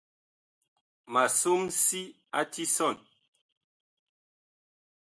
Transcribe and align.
Ma 1.11 1.23
som 1.39 1.61
si 1.83 2.03
a 2.39 2.41
tisɔn. 2.51 2.97